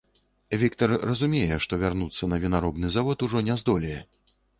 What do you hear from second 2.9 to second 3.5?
завод ужо